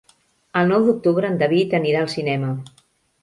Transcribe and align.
El 0.61 0.69
nou 0.71 0.87
d'octubre 0.87 1.29
en 1.33 1.37
David 1.43 1.77
anirà 1.81 2.01
al 2.05 2.11
cinema. 2.17 2.51